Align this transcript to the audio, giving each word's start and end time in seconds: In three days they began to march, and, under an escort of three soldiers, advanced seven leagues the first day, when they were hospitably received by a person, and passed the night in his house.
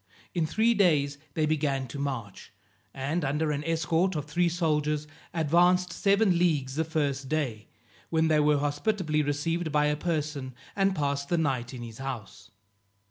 In 0.33 0.47
three 0.47 0.73
days 0.73 1.19
they 1.35 1.45
began 1.45 1.85
to 1.89 1.99
march, 1.99 2.51
and, 2.91 3.23
under 3.23 3.51
an 3.51 3.63
escort 3.63 4.15
of 4.15 4.25
three 4.25 4.49
soldiers, 4.49 5.05
advanced 5.31 5.93
seven 5.93 6.39
leagues 6.39 6.73
the 6.73 6.83
first 6.83 7.29
day, 7.29 7.67
when 8.09 8.27
they 8.27 8.39
were 8.39 8.57
hospitably 8.57 9.21
received 9.21 9.71
by 9.71 9.85
a 9.85 9.95
person, 9.95 10.55
and 10.75 10.95
passed 10.95 11.29
the 11.29 11.37
night 11.37 11.71
in 11.71 11.83
his 11.83 11.99
house. 11.99 12.49